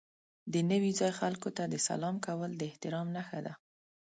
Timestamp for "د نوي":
0.53-0.91